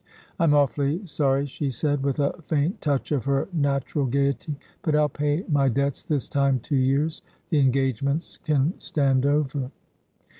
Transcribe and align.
'I'm 0.39 0.55
awfully 0.55 1.05
sorry,' 1.05 1.45
she 1.45 1.69
said, 1.69 2.01
with 2.01 2.17
a 2.17 2.41
faint 2.41 2.81
touch 2.81 3.11
of 3.11 3.25
her 3.25 3.47
natural 3.53 4.07
gaiety, 4.07 4.55
'but 4.81 4.95
I'll 4.95 5.07
pay 5.07 5.45
my 5.47 5.69
debts 5.69 6.01
this 6.01 6.27
time 6.27 6.59
two 6.59 6.75
years. 6.75 7.21
The 7.51 7.59
engagements 7.59 8.37
can 8.37 8.73
stand 8.79 9.27
over.' 9.27 9.69